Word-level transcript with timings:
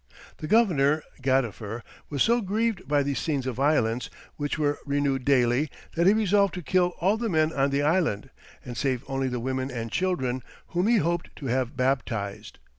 The 0.37 0.47
governor 0.47 1.03
(Gadifer) 1.21 1.83
was 2.09 2.23
so 2.23 2.41
grieved 2.41 2.87
by 2.87 3.03
these 3.03 3.19
scenes 3.19 3.45
of 3.45 3.55
violence, 3.57 4.09
which 4.35 4.57
were 4.57 4.79
renewed 4.83 5.25
daily, 5.25 5.69
that 5.93 6.07
he 6.07 6.13
resolved 6.13 6.55
to 6.55 6.63
kill 6.63 6.95
all 6.99 7.17
the 7.17 7.29
men 7.29 7.53
on 7.53 7.69
the 7.69 7.83
island, 7.83 8.31
and 8.65 8.75
save 8.75 9.03
only 9.07 9.27
the 9.27 9.39
women 9.39 9.69
and 9.69 9.91
children, 9.91 10.41
whom 10.69 10.87
he 10.87 10.97
hoped 10.97 11.35
to 11.35 11.45
have 11.45 11.77
baptized. 11.77 12.57